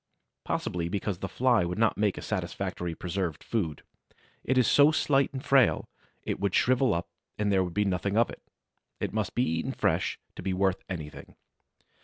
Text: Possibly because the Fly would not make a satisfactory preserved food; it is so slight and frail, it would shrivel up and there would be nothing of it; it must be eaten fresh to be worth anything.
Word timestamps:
Possibly 0.45 0.89
because 0.89 1.19
the 1.19 1.27
Fly 1.29 1.63
would 1.63 1.77
not 1.77 1.95
make 1.95 2.17
a 2.17 2.23
satisfactory 2.23 2.95
preserved 2.95 3.43
food; 3.43 3.83
it 4.43 4.57
is 4.57 4.65
so 4.65 4.89
slight 4.91 5.31
and 5.31 5.45
frail, 5.45 5.87
it 6.23 6.39
would 6.39 6.55
shrivel 6.55 6.91
up 6.95 7.07
and 7.37 7.51
there 7.51 7.63
would 7.63 7.75
be 7.75 7.85
nothing 7.85 8.17
of 8.17 8.31
it; 8.31 8.41
it 8.99 9.13
must 9.13 9.35
be 9.35 9.43
eaten 9.43 9.73
fresh 9.73 10.17
to 10.35 10.41
be 10.41 10.53
worth 10.53 10.81
anything. 10.89 11.35